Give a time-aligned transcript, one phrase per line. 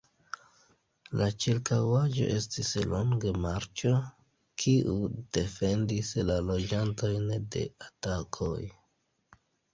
[1.19, 3.91] La ĉirkaŭaĵo estis longe marĉo,
[4.65, 4.97] kiu
[5.39, 8.59] defendis la loĝantojn de atakoj.